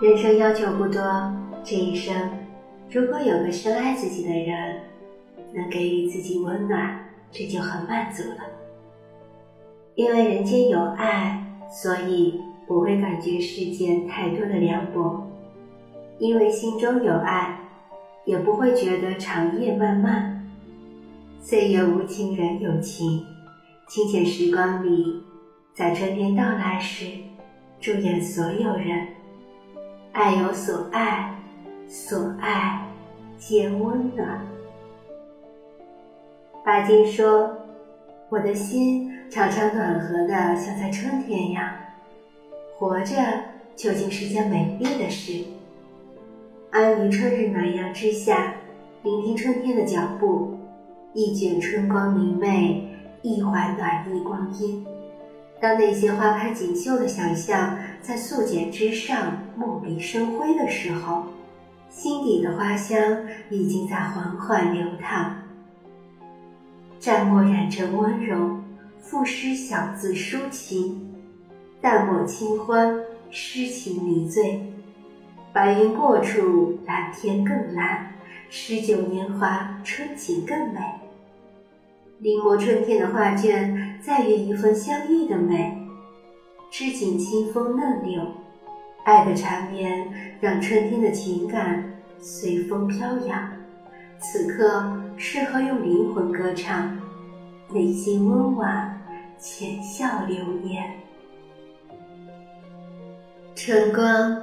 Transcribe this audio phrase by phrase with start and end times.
[0.00, 1.02] 人生要求不多，
[1.64, 2.30] 这一生
[2.88, 4.76] 如果有个深爱自己的人，
[5.52, 8.36] 能给予自己温暖，这就很满足了。
[9.96, 15.26] 因为人间有爱，所以不会感觉世间太多的凉薄；
[16.20, 17.58] 因为心中有爱，
[18.24, 20.48] 也不会觉得长夜漫漫。
[21.40, 23.26] 岁月无情，人有情。
[23.88, 25.24] 清浅时光里，
[25.74, 27.06] 在春天到来时，
[27.80, 29.08] 祝愿所有人
[30.18, 31.32] 爱有所爱，
[31.86, 32.84] 所爱
[33.38, 34.44] 皆温暖。
[36.64, 37.56] 巴金说
[38.28, 41.70] ：“我的心常常暖和的，像在春天一样。
[42.76, 43.14] 活着
[43.76, 45.44] 究竟是件美丽的事。
[46.72, 48.54] 安于春日暖阳之下，
[49.04, 50.58] 聆听春天的脚步，
[51.14, 52.84] 一卷春光明媚。”
[53.22, 54.86] 一怀暖意光阴，
[55.60, 61.24] 当那些花开锦绣的想象在素简之上墨笔生辉的时候，
[61.90, 65.36] 心底的花香已经在缓缓流淌。
[67.00, 68.58] 蘸墨染成温柔，
[69.00, 71.12] 赋诗小字抒情，
[71.80, 72.96] 淡墨清欢，
[73.30, 74.60] 诗情迷醉。
[75.52, 78.12] 白云过处，蓝天更蓝；
[78.48, 80.80] 诗酒年华，春景更美。
[82.18, 85.76] 临摹春天的画卷，在于一份相遇的美。
[86.70, 88.22] 织锦清风嫩柳，
[89.04, 90.06] 爱的缠绵
[90.40, 91.82] 让春天的情感
[92.20, 93.50] 随风飘扬。
[94.20, 97.00] 此刻适合用灵魂歌唱，
[97.72, 99.00] 内心温婉，
[99.38, 100.84] 浅笑流年。
[103.54, 104.42] 春光、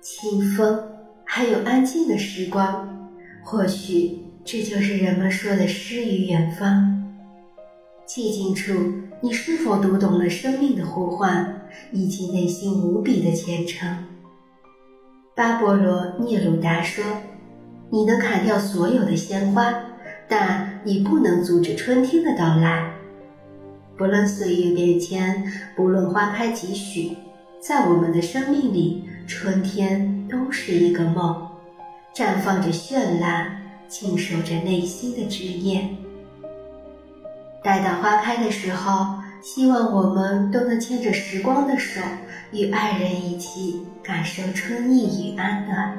[0.00, 0.80] 清风，
[1.24, 3.10] 还有安静的时光，
[3.42, 7.07] 或许这就是人们说的诗与远方。
[8.08, 8.72] 寂静处，
[9.20, 13.86] 你是否读懂了生命的呼唤，以及内心无比的虔诚？
[15.36, 17.04] 巴勃罗·聂鲁达说
[17.92, 19.74] ：“你能砍掉所有的鲜花，
[20.26, 22.94] 但你不能阻止春天的到来。
[23.98, 25.44] 不论岁月变迁，
[25.76, 27.14] 不论花开几许，
[27.60, 31.46] 在我们的生命里，春天都是一个梦，
[32.14, 35.94] 绽放着绚烂，静守着内心的执念。”
[37.62, 42.00] 待到花开的时候，希望我们都能牵着时光的手，
[42.52, 45.96] 与爱人一起感受春意与安暖。